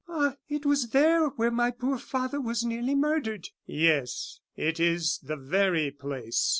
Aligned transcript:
"Ah! 0.09 0.37
it 0.49 0.65
was 0.65 0.89
there 0.89 1.27
where 1.27 1.51
my 1.51 1.69
poor 1.69 1.99
father 1.99 2.41
was 2.41 2.65
nearly 2.65 2.95
murdered." 2.95 3.49
"Yes, 3.67 4.39
it 4.55 4.79
is 4.79 5.19
the 5.19 5.37
very 5.37 5.91
place." 5.91 6.49